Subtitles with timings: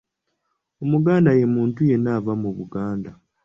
[0.83, 3.11] Omuganda ye muntu yenna ava mu Buganda.